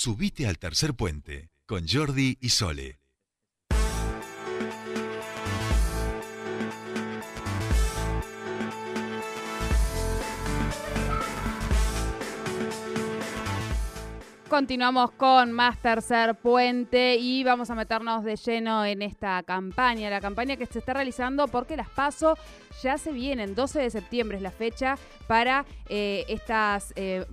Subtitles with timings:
[0.00, 3.00] Subite al tercer puente con Jordi y Sole.
[14.48, 20.20] Continuamos con más tercer puente y vamos a meternos de lleno en esta campaña, la
[20.20, 22.38] campaña que se está realizando porque las PASO
[22.84, 24.96] ya se vienen, 12 de septiembre es la fecha
[25.26, 27.26] para eh, estas eh,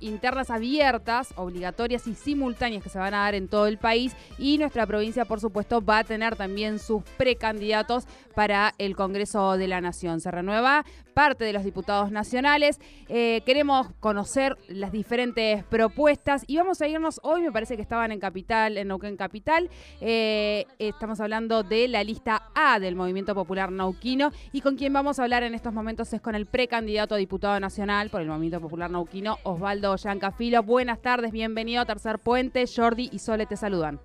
[0.00, 4.58] internas abiertas, obligatorias y simultáneas que se van a dar en todo el país y
[4.58, 9.80] nuestra provincia, por supuesto, va a tener también sus precandidatos para el Congreso de la
[9.80, 10.20] Nación.
[10.20, 10.84] Se renueva
[11.18, 12.78] parte de los diputados nacionales.
[13.08, 18.12] Eh, queremos conocer las diferentes propuestas y vamos a irnos hoy, me parece que estaban
[18.12, 19.68] en Capital, en Neuquén Capital.
[20.00, 25.18] Eh, estamos hablando de la lista A del Movimiento Popular Nauquino y con quien vamos
[25.18, 28.60] a hablar en estos momentos es con el precandidato a diputado nacional por el Movimiento
[28.60, 30.62] Popular Nauquino, Osvaldo Yancafilo.
[30.62, 32.64] Buenas tardes, bienvenido a Tercer Puente.
[32.66, 34.00] Jordi y Sole te saludan.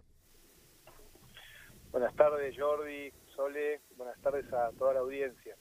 [1.92, 3.82] Buenas tardes, Jordi, Sole.
[3.98, 5.56] Buenas tardes a toda la audiencia.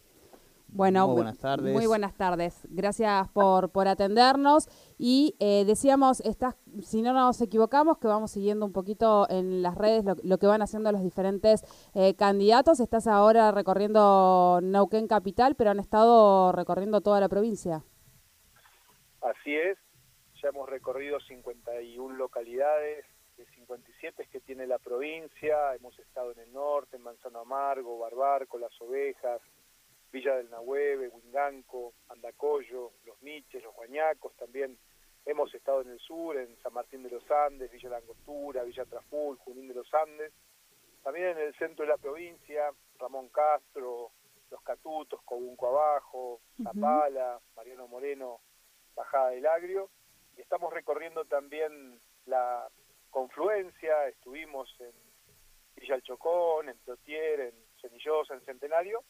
[0.74, 1.74] Bueno, muy buenas tardes.
[1.74, 2.66] Muy buenas tardes.
[2.70, 4.68] Gracias por, por atendernos.
[4.96, 9.74] Y eh, decíamos, estás, si no nos equivocamos, que vamos siguiendo un poquito en las
[9.74, 11.62] redes lo, que van haciendo los diferentes
[11.94, 12.80] eh, candidatos.
[12.80, 17.84] Estás ahora recorriendo Neuquén Capital, pero han estado recorriendo toda la provincia.
[19.20, 19.76] Así es.
[20.42, 25.72] Ya hemos recorrido 51 localidades de 57 que tiene la provincia.
[25.76, 29.40] Hemos estado en el norte, en Manzano Amargo, Barbarco, Las Ovejas,
[30.10, 34.34] Villa del Nahueve, Huinganco, Andacoyo, Los Miches, Los Guañacos.
[34.34, 34.76] También
[35.26, 38.84] hemos estado en el sur, en San Martín de los Andes, Villa La Angostura, Villa
[38.84, 40.32] Traful, Junín de los Andes.
[41.04, 44.10] También en el centro de la provincia, Ramón Castro,
[44.50, 48.40] Los Catutos, Cobunco Abajo, Zapala, Mariano Moreno,
[48.96, 49.88] Bajada del Agrio
[50.36, 52.68] estamos recorriendo también la
[53.10, 54.92] confluencia, estuvimos en
[55.76, 59.02] Villa El Chocón, en Plotier, en Cenillosa, en Centenario,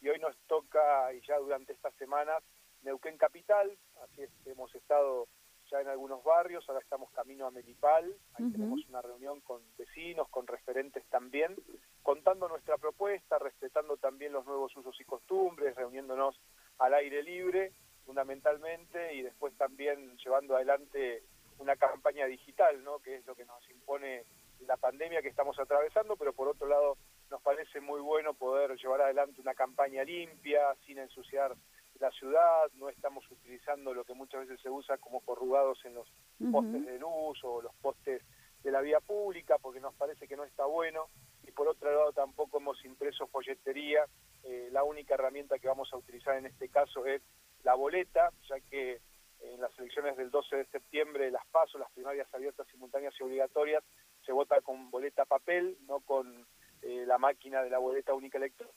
[0.00, 2.42] y hoy nos toca, y ya durante estas semanas,
[2.82, 5.28] Neuquén Capital, así es que hemos estado
[5.70, 10.28] ya en algunos barrios, ahora estamos camino a Melipal, ahí tenemos una reunión con vecinos,
[10.28, 11.54] con referentes también,
[12.02, 16.40] contando nuestra propuesta, respetando también los nuevos usos y costumbres, reuniéndonos
[16.78, 17.72] al aire libre
[18.10, 21.22] fundamentalmente y después también llevando adelante
[21.58, 22.98] una campaña digital, ¿no?
[22.98, 24.24] que es lo que nos impone
[24.66, 26.96] la pandemia que estamos atravesando, pero por otro lado
[27.30, 31.54] nos parece muy bueno poder llevar adelante una campaña limpia, sin ensuciar
[32.00, 36.08] la ciudad, no estamos utilizando lo que muchas veces se usa como corrugados en los
[36.50, 38.22] postes de luz o los postes
[38.64, 41.06] de la vía pública, porque nos parece que no está bueno,
[41.46, 44.04] y por otro lado tampoco hemos impreso folletería,
[44.42, 47.22] eh, la única herramienta que vamos a utilizar en este caso es
[47.62, 49.00] la boleta, ya que
[49.40, 53.82] en las elecciones del 12 de septiembre, las PASO, las primarias abiertas, simultáneas y obligatorias,
[54.24, 56.46] se vota con boleta papel, no con
[56.82, 58.72] eh, la máquina de la boleta única electoral.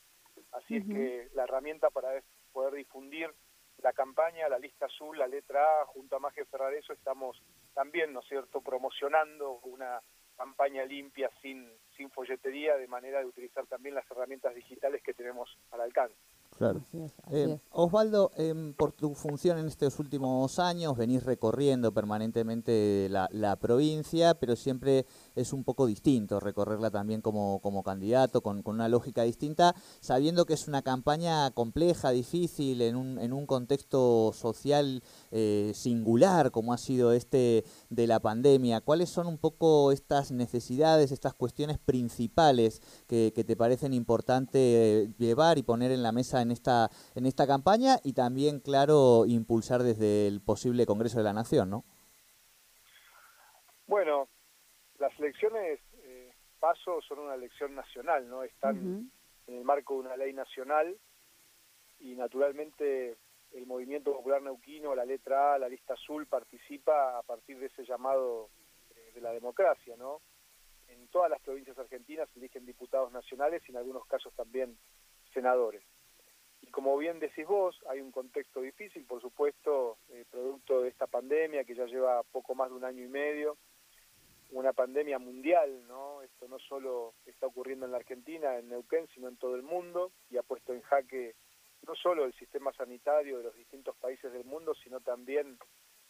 [0.52, 2.22] Así es que la herramienta para
[2.52, 3.34] poder difundir
[3.82, 7.42] la campaña, la lista azul, la letra A, junto a Maje Ferrareso, estamos
[7.74, 10.02] también, ¿no es cierto?, promocionando una
[10.38, 15.58] campaña limpia sin, sin folletería, de manera de utilizar también las herramientas digitales que tenemos
[15.72, 16.16] al alcance.
[16.58, 16.82] Claro.
[17.32, 24.34] Eh, Osvaldo, em, por tu función en estos últimos años, venís recorriendo permanentemente la, provincia,
[24.34, 25.06] pero siempre
[25.36, 30.54] es un poco distinto recorrerla también como, como candidato, con, una lógica distinta, sabiendo que
[30.54, 36.78] es una campaña compleja, difícil, en un, en un contexto social eh, singular como ha
[36.78, 38.82] sido este de la pandemia.
[38.82, 45.58] ¿Cuáles son un poco estas necesidades, estas cuestiones principales que, que te parecen importante llevar
[45.58, 50.28] y poner en la mesa en esta, en esta campaña y también, claro, impulsar desde
[50.28, 51.84] el posible Congreso de la Nación, ¿no?
[53.88, 54.28] Bueno,
[55.00, 58.44] las elecciones eh, paso son una elección nacional, ¿no?
[58.44, 59.12] Están
[59.48, 60.96] en el marco de una ley nacional
[62.00, 63.18] y naturalmente
[63.52, 67.86] el movimiento popular neuquino, la letra A, la lista azul, participa a partir de ese
[67.86, 68.50] llamado
[68.96, 70.22] eh, de la democracia, ¿no?
[70.88, 74.78] En todas las provincias argentinas se eligen diputados nacionales y en algunos casos también
[75.34, 75.84] senadores.
[76.64, 81.08] Y como bien decís vos, hay un contexto difícil, por supuesto, eh, producto de esta
[81.08, 83.58] pandemia que ya lleva poco más de un año y medio,
[84.52, 86.22] una pandemia mundial, ¿no?
[86.22, 90.12] Esto no solo está ocurriendo en la Argentina, en Neuquén, sino en todo el mundo
[90.30, 91.36] y ha puesto en jaque
[91.86, 95.58] no solo el sistema sanitario de los distintos países del mundo, sino también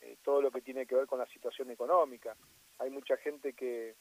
[0.01, 2.35] eh, todo lo que tiene que ver con la situación económica.
[2.77, 3.95] Hay mucha gente que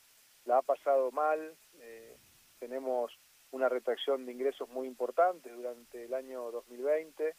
[0.44, 2.18] la ha pasado mal, eh,
[2.58, 3.10] tenemos
[3.52, 7.34] una retracción de ingresos muy importante durante el año 2020.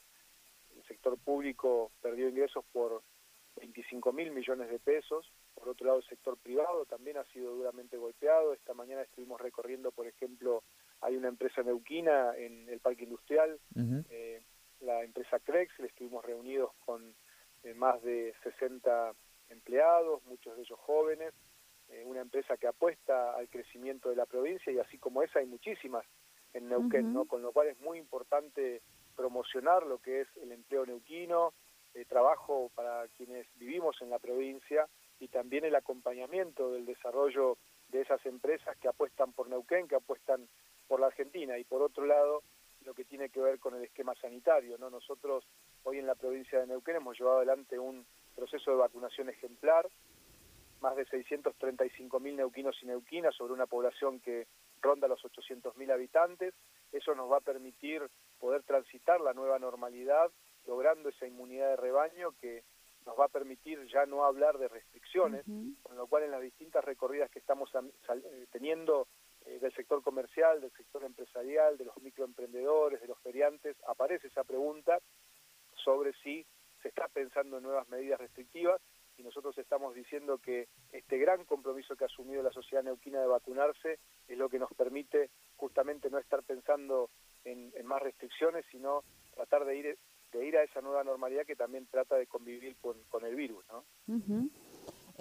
[0.75, 3.03] El sector público perdió ingresos por
[3.57, 7.97] 25 mil millones de pesos Por otro lado, el sector privado también ha sido duramente
[7.97, 8.53] golpeado.
[8.53, 10.63] Esta mañana estuvimos recorriendo, por ejemplo,
[11.01, 13.59] hay una empresa neuquina en el parque industrial,
[14.09, 14.41] eh,
[14.81, 17.13] la empresa Crex, estuvimos reunidos con
[17.63, 19.13] eh, más de 60
[19.49, 21.33] empleados, muchos de ellos jóvenes,
[21.93, 25.45] eh, una empresa que apuesta al crecimiento de la provincia y así como esa hay
[25.45, 26.05] muchísimas
[26.53, 27.25] en Neuquén, ¿no?
[27.25, 28.81] con lo cual es muy importante
[29.15, 31.53] promocionar lo que es el empleo neuquino,
[31.93, 34.87] el trabajo para quienes vivimos en la provincia
[35.19, 37.57] y también el acompañamiento del desarrollo
[37.89, 40.47] de esas empresas que apuestan por Neuquén, que apuestan
[40.87, 42.41] por la Argentina y por otro lado
[42.85, 44.77] lo que tiene que ver con el esquema sanitario.
[44.77, 44.89] ¿no?
[44.89, 45.45] Nosotros
[45.83, 48.05] hoy en la provincia de Neuquén hemos llevado adelante un
[48.35, 49.87] proceso de vacunación ejemplar,
[50.83, 54.47] más de 635.000 neuquinos y neuquinas sobre una población que
[54.81, 56.53] ronda los 800.000 habitantes.
[56.91, 58.03] Eso nos va a permitir
[58.37, 60.29] poder transitar la nueva normalidad,
[60.67, 62.63] logrando esa inmunidad de rebaño que
[63.05, 65.45] nos va a permitir ya no hablar de restricciones,
[65.81, 69.07] con lo cual en las distintas recorridas que estamos eh, teniendo
[69.45, 74.43] eh, del sector comercial, del sector empresarial, de los microemprendedores, de los feriantes, aparece esa
[74.43, 74.99] pregunta
[75.75, 76.45] sobre si
[76.81, 78.81] se está pensando en nuevas medidas restrictivas
[79.17, 83.27] y nosotros estamos diciendo que este gran compromiso que ha asumido la sociedad neuquina de
[83.27, 87.09] vacunarse es lo que nos permite justamente no estar pensando
[87.43, 89.97] en, más restricciones, sino tratar de ir
[90.31, 93.63] de ir a esa nueva normalidad que también trata de convivir con, con el virus.
[93.67, 93.85] ¿no?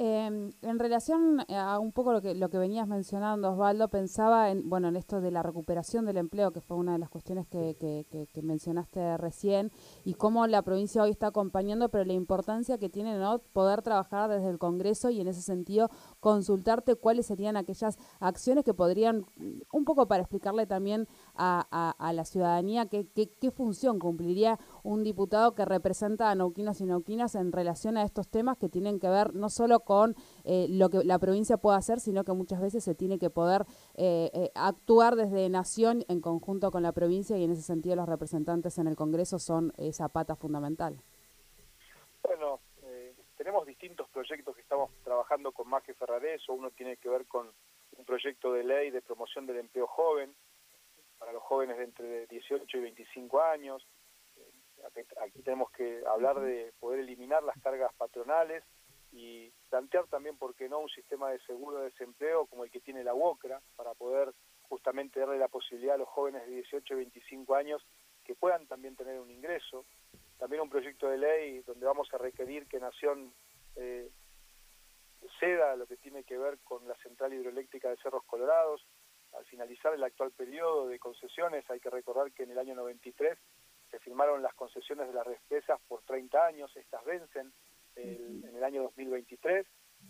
[0.04, 4.68] Em, en relación a un poco lo que, lo que venías mencionando, Osvaldo, pensaba en,
[4.68, 7.76] bueno, en esto de la recuperación del empleo, que fue una de las cuestiones que,
[7.78, 9.70] que, mencionaste recién,
[10.04, 13.38] y cómo la provincia hoy está acompañando, pero la importancia que tiene ¿no?
[13.52, 15.88] poder trabajar desde el Congreso y en ese sentido
[16.18, 19.24] consultarte cuáles serían aquellas acciones que podrían,
[19.72, 25.54] un poco para explicarle también a, a, la ciudadanía qué, qué, función cumpliría un diputado
[25.54, 29.34] que representa a nauquinos y nauquinas en relación a estos temas que tienen que ver
[29.34, 30.14] no solo con
[30.44, 33.64] eh, lo que la provincia puede hacer, sino que muchas veces se tiene que poder
[33.94, 38.08] eh, eh, actuar desde nación en conjunto con la provincia y en ese sentido los
[38.08, 41.00] representantes en el Congreso son esa pata fundamental.
[42.22, 42.60] Bueno,
[43.36, 47.50] tenemos distintos proyectos que estamos trabajando con Maje Ferrares, uno tiene que ver con
[47.96, 50.32] un proyecto de ley de promoción del empleo joven
[51.22, 53.86] para los jóvenes de entre 18 y 25 años.
[55.20, 58.64] Aquí tenemos que hablar de poder eliminar las cargas patronales
[59.12, 62.80] y plantear también, ¿por qué no?, un sistema de seguro de desempleo como el que
[62.80, 66.96] tiene la UOCRA, para poder justamente darle la posibilidad a los jóvenes de 18 y
[66.96, 67.86] 25 años
[68.24, 69.84] que puedan también tener un ingreso.
[70.38, 73.32] También un proyecto de ley donde vamos a requerir que Nación
[73.76, 74.10] eh,
[75.38, 78.84] ceda lo que tiene que ver con la central hidroeléctrica de Cerros Colorados.
[79.32, 83.38] Al finalizar el actual periodo de concesiones, hay que recordar que en el año 93
[83.90, 87.52] se firmaron las concesiones de las represas por 30 años, estas vencen
[87.96, 89.66] en el año 2023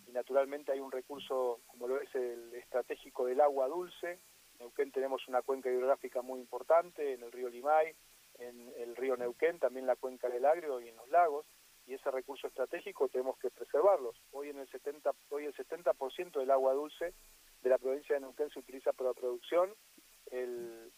[0.06, 4.12] y naturalmente hay un recurso como lo es el estratégico del agua dulce.
[4.12, 7.94] En Neuquén tenemos una cuenca hidrográfica muy importante, en el río Limay,
[8.38, 11.46] en el río Neuquén, también la cuenca del Agrio y en los lagos,
[11.86, 14.16] y ese recurso estratégico tenemos que preservarlos.
[14.30, 17.14] Hoy en el 70 hoy el 70% del agua dulce
[17.62, 19.74] de la provincia de Neuquén se utiliza para la producción,
[20.30, 20.92] el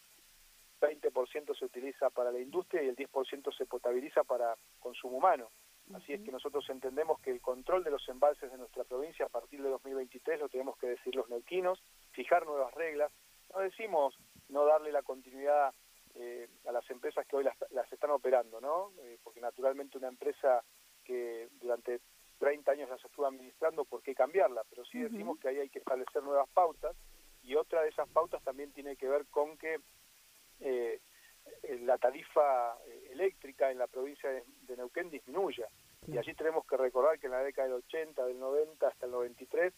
[0.81, 5.49] 20% se utiliza para la industria y el 10% se potabiliza para consumo humano.
[5.93, 9.29] Así es que nosotros entendemos que el control de los embalses de nuestra provincia a
[9.29, 13.11] partir de 2023 lo tenemos que decir los neuquinos, fijar nuevas reglas.
[13.53, 14.15] No decimos
[14.49, 15.73] no darle la continuidad
[16.15, 18.93] eh, a las empresas que hoy las, están operando, ¿no?
[18.99, 20.63] Eh, porque naturalmente una empresa
[21.03, 22.01] que durante
[22.37, 24.63] 30 años las estuvo administrando, ¿por qué cambiarla?
[24.69, 26.95] Pero sí decimos que ahí hay que establecer nuevas pautas
[27.43, 29.79] y otra de esas pautas también tiene que ver con que
[30.59, 30.99] eh,
[31.81, 32.77] la tarifa
[33.11, 35.67] eléctrica en la provincia de, Neuquén disminuya.
[36.07, 39.11] Y allí tenemos que recordar que en la década del 80, del 90 hasta el
[39.11, 39.73] 93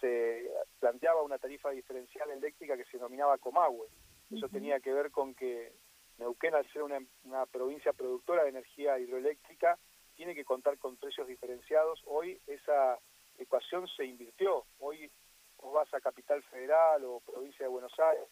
[0.00, 3.88] se planteaba una tarifa diferencial eléctrica que se denominaba Comahue.
[4.30, 5.72] Eso tenía que ver con que
[6.18, 9.78] Neuquén, al ser una, una, provincia productora de energía hidroeléctrica,
[10.20, 11.98] tiene que contar con precios diferenciados.
[12.04, 12.98] Hoy esa
[13.38, 14.66] ecuación se invirtió.
[14.78, 15.10] Hoy
[15.56, 18.28] vos vas a Capital Federal o provincia de Buenos Aires,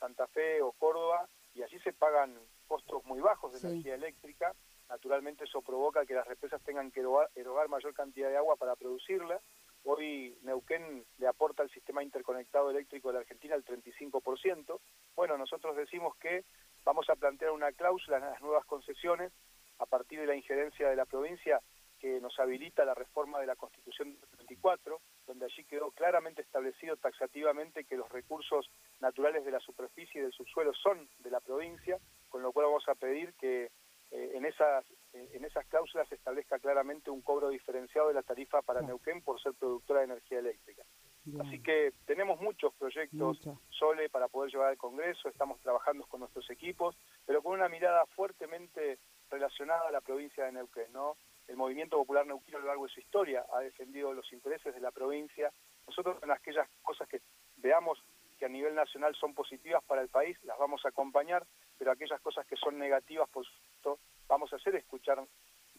[0.00, 4.52] Santa Fe o Córdoba, y allí se pagan costos muy bajos de energía eléctrica.
[4.88, 9.40] Naturalmente eso provoca que las represas tengan que erogar, mayor cantidad de agua para producirla.
[9.84, 14.80] Hoy Neuquén le aporta al sistema interconectado eléctrico de la Argentina el 35%.
[15.14, 16.44] Bueno, nosotros decimos que
[16.82, 19.30] vamos a plantear una cláusula en las nuevas concesiones
[19.78, 21.60] a partir de la injerencia de la provincia
[21.98, 26.96] que nos habilita la reforma de la Constitución del 24, donde allí quedó claramente establecido
[26.96, 28.70] taxativamente que los recursos
[29.00, 32.88] naturales de la superficie y del subsuelo son de la provincia, con lo cual vamos
[32.88, 33.70] a pedir que
[34.10, 38.22] eh, en esas eh, en esas cláusulas se establezca claramente un cobro diferenciado de la
[38.22, 40.82] tarifa para Neuquén por ser productora de energía eléctrica.
[41.40, 46.48] Así que tenemos muchos proyectos Sole para poder llevar al Congreso, estamos trabajando con nuestros
[46.48, 48.98] equipos, pero con una mirada fuertemente
[49.30, 51.16] relacionada a la provincia de Neuquén, ¿no?
[51.46, 54.80] El movimiento popular neuquino a lo largo de su historia ha defendido los intereses de
[54.80, 55.50] la provincia.
[55.86, 57.22] Nosotros en aquellas cosas que
[57.56, 57.98] veamos
[58.38, 61.44] que a nivel nacional son positivas para el país, las vamos a acompañar,
[61.78, 65.22] pero aquellas cosas que son negativas, por supuesto, vamos a hacer escuchar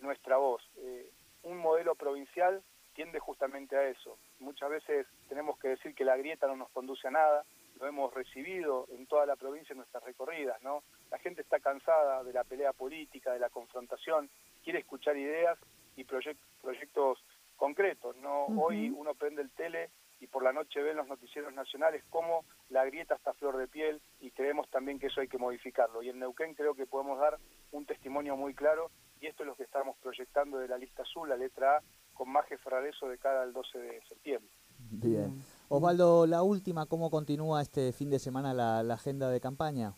[0.01, 0.61] nuestra voz.
[0.77, 1.11] Eh,
[1.43, 2.61] un modelo provincial
[2.93, 4.17] tiende justamente a eso.
[4.39, 7.45] Muchas veces tenemos que decir que la grieta no nos conduce a nada,
[7.79, 10.83] lo hemos recibido en toda la provincia en nuestras recorridas, ¿no?
[11.11, 14.29] La gente está cansada de la pelea política, de la confrontación,
[14.63, 15.57] quiere escuchar ideas
[15.95, 17.23] y proyectos
[17.55, 18.45] concretos, ¿no?
[18.45, 19.89] Hoy uno prende el tele
[20.21, 23.67] y por la noche ven los noticieros nacionales cómo la grieta está a flor de
[23.67, 26.03] piel y creemos también que eso hay que modificarlo.
[26.03, 27.37] Y en Neuquén creo que podemos dar
[27.71, 31.29] un testimonio muy claro y esto es lo que estamos proyectando de la lista azul,
[31.29, 34.49] la letra A, con Maje Ferrareso de cara al 12 de septiembre.
[34.91, 35.43] Bien.
[35.67, 39.93] Osvaldo, la última, ¿cómo continúa este fin de semana la, agenda de campaña?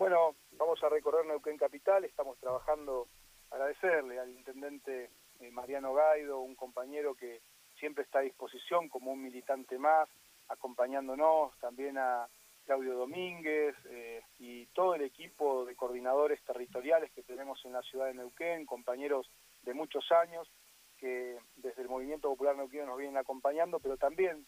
[0.00, 3.08] Bueno, vamos a recorrer Neuquén Capital, estamos trabajando,
[3.50, 7.42] agradecerle al intendente eh, Mariano Gaido, un compañero que
[7.78, 10.08] siempre está a disposición como un militante más,
[10.48, 12.26] acompañándonos, también a
[12.64, 18.06] Claudio Domínguez eh, y todo el equipo de coordinadores territoriales que tenemos en la ciudad
[18.06, 19.30] de Neuquén, compañeros
[19.64, 20.50] de muchos años
[20.96, 24.46] que desde el Movimiento Popular Neuquén nos vienen acompañando, pero también,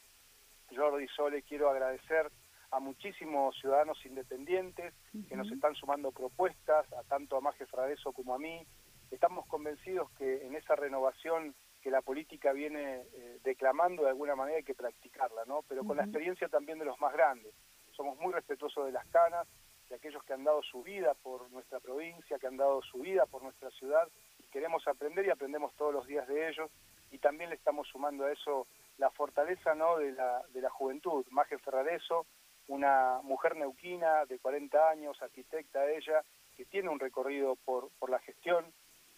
[0.74, 2.32] Jordi Sole, quiero agradecer
[2.72, 4.94] a muchísimos ciudadanos independientes
[5.28, 8.66] que nos están sumando propuestas, a tanto a Maje Fradeso como a mí.
[9.10, 14.56] Estamos convencidos que en esa renovación que la política viene eh, declamando de alguna manera
[14.56, 15.62] hay que practicarla, ¿no?
[15.68, 17.52] Pero con la experiencia también de los más grandes.
[17.94, 19.46] Somos muy respetuosos de las canas,
[19.90, 23.26] de aquellos que han dado su vida por nuestra provincia, que han dado su vida
[23.26, 24.08] por nuestra ciudad.
[24.50, 26.70] queremos aprender y aprendemos todos los días de ellos.
[27.10, 29.98] Y también le estamos sumando a eso la fortaleza ¿no?
[29.98, 31.26] de, la, de la juventud.
[31.30, 32.24] Maje Ferrareso,
[32.68, 36.22] una mujer neuquina de 40 años, arquitecta ella,
[36.56, 38.72] que tiene un recorrido por, por la gestión,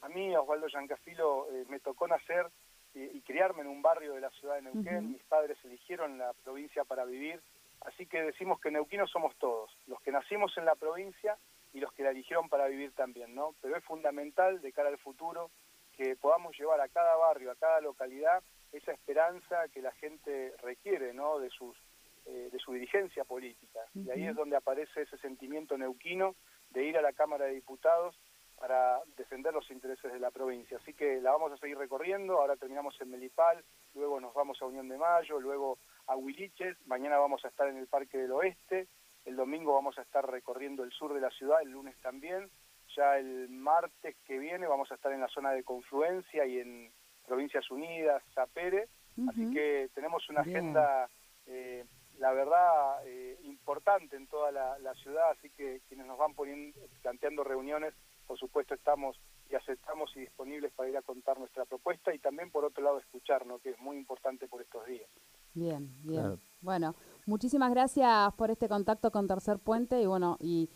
[0.04, 2.50] a mí, Osvaldo Yancafilo, eh, me tocó nacer
[2.92, 5.12] y, criarme en un barrio de la ciudad de Neuquén.
[5.12, 7.40] Mis padres eligieron la provincia para vivir.
[7.80, 11.36] Así que decimos que neuquinos somos todos, los que nacimos en la provincia
[11.72, 13.54] y los que la eligieron para vivir también, ¿no?
[13.62, 15.50] Pero es fundamental de cara al futuro
[15.96, 21.14] que podamos llevar a cada barrio, a cada localidad, esa esperanza que la gente requiere,
[21.14, 21.38] ¿no?
[21.38, 21.76] De sus
[22.26, 23.80] eh, de su dirigencia política.
[23.94, 26.36] Y ahí es donde aparece ese sentimiento neuquino
[26.70, 28.16] de ir a la Cámara de Diputados
[28.56, 30.78] para defender los intereses de la provincia.
[30.78, 33.64] Así que la vamos a seguir recorriendo, ahora terminamos en Melipal,
[33.94, 37.76] luego nos vamos a Unión de Mayo, luego a Huiliches, mañana vamos a estar en
[37.76, 38.88] el Parque del Oeste,
[39.24, 42.50] el domingo vamos a estar recorriendo el sur de la ciudad, el lunes también,
[42.96, 46.92] ya el martes que viene vamos a estar en la zona de confluencia y en
[47.26, 48.88] Provincias Unidas, Zapere,
[49.28, 51.08] así que tenemos una agenda,
[51.46, 51.84] eh,
[52.18, 56.78] la verdad, eh, importante en toda la, la, ciudad, así que quienes nos van poniendo,
[57.02, 57.94] planteando reuniones
[58.26, 62.50] por supuesto estamos y aceptamos y disponibles para ir a contar nuestra propuesta y también
[62.50, 65.08] por otro lado escucharnos, que es muy importante por estos días.
[65.52, 66.40] Bien, bien.
[66.60, 66.94] Bueno,
[67.26, 70.70] muchísimas gracias por este contacto con Tercer Puente y bueno, y,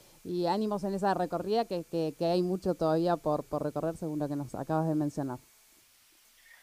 [0.47, 4.37] ánimos en esa recorrida que, que, hay mucho todavía por, por recorrer según lo que
[4.37, 5.38] nos acabas de mencionar.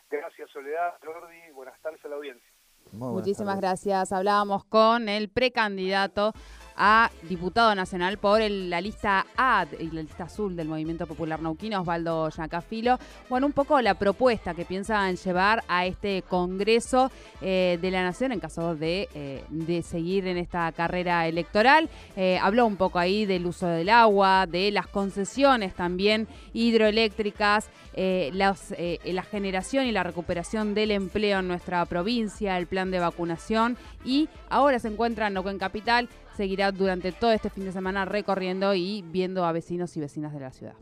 [0.10, 2.55] Gracias Soledad, Jordi, buenas tardes a la audiencia.
[2.96, 4.12] Muchísimas gracias.
[4.12, 6.34] Hablábamos con el precandidato
[6.78, 11.82] a diputado nacional por la lista A y la lista azul del Movimiento Popular Nauquino,
[11.82, 13.00] Osvaldo Yacafilo.
[13.30, 18.32] Bueno, un poco la propuesta que piensan llevar a este Congreso eh, de la Nación
[18.32, 21.90] en caso de, eh, de, seguir en esta carrera electoral.
[22.16, 29.24] Eh, habló un poco ahí del uso del agua, de las concesiones también hidroeléctricas, la
[29.24, 34.80] generación y la recuperación del empleo en nuestra provincia, el plan de vacunación y ahora
[34.80, 39.46] se encuentra en Neuquén Capital seguirá durante todo este fin de semana recorriendo y viendo
[39.46, 40.76] a vecinos y vecinas de la ciudad.